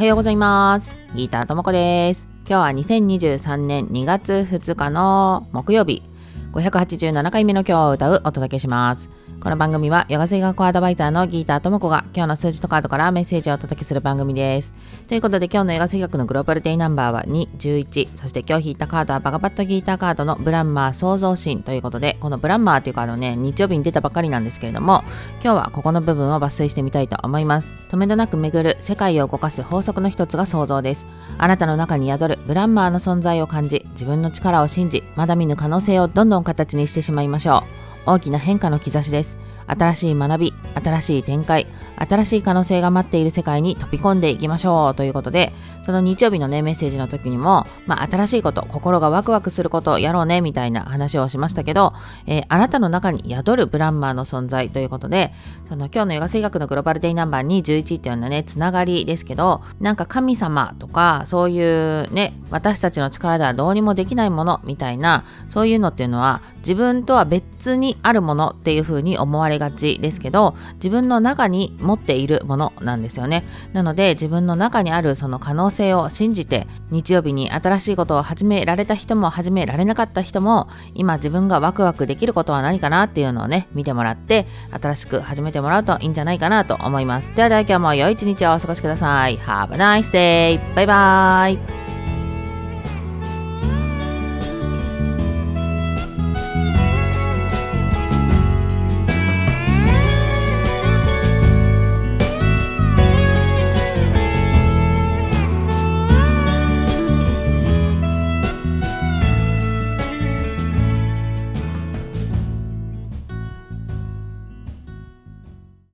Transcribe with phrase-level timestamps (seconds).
[0.00, 0.96] はようございます。
[1.14, 2.26] ギターともこです。
[2.48, 6.09] 今日は2023年2月2日の木曜日。
[6.52, 9.08] 587回目の今日を歌うお届けします
[9.40, 14.74] この番組はヨガ水学アドバイザーのギーターともこが今日の数字とカードからメッセージをお届けする番組です。
[15.08, 25.04] ということで今日のヨガ水学のグローバルデイナンバーは2、11、そして今日引いたカードはバガバットギーターカードのブランマー創造心ということで、このブランマーというカードね、日曜日に出たばかりなんですけれども、
[25.42, 27.74] 今日はここの部分を抜粋してみたいと思います。
[27.88, 31.06] 止めどなく巡る世界を動かす法則の一つが想像です。
[31.38, 37.64] あなたの中に宿るブランマーの存在を感じ、自分の力を信じ、まだ見ぬ可能性をどんどん形にしてしまいましょ
[38.06, 38.12] う。
[38.14, 39.36] 大きな変化の兆しです。
[39.70, 41.66] 新しい学び、新しい展開、
[41.96, 45.52] 新しい可能性が待っている世界に飛び込んでいきましょうということで、
[45.82, 51.92] その日曜日のね、メッセージの時にも、まあ、新しいこと、心がワクワクすることをやろうね、みたいな話をしましたけど、
[52.26, 55.32] えー、あなたの中に宿るブランマーの存在ということで、
[55.68, 73.44] その今日のヨガ水学のグローバルデイナンバー2 11っていうのはね、つながりですけど、なんか神様とか、そういうね、私たちの力ではどうにもできないものみたいな、そういうのっていうのは、自分とは別にあるものっていうふうに思われがちですけど自分の中に持っているものなんですよね。
[73.72, 87.34] なので自分の中にあるその可能性を信じて日曜日に新しいことを始められた人も始められなかった人も今自分がワクワクできることは何かなっていうのをね見てもらって新しく始めてもらうといいんじゃないかなと思います。
[87.34, 89.38] ではでは今日も良い一日をお過ごしください。
[89.38, 90.74] Have a nice day!
[90.74, 91.79] バイバーイ